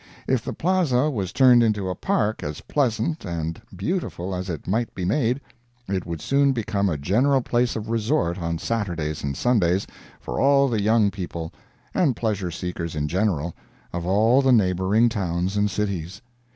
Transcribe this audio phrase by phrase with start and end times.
[0.27, 4.95] If the Plaza was turned into a park as pleasant and beautiful as it might
[4.95, 5.39] be made,
[5.87, 9.85] it would soon become a general place of resort on Saturdays and Sundays
[10.19, 11.53] for all the young people,
[11.93, 13.53] and pleasure seekers in general,
[13.93, 16.19] of all the neighboring towns and cities.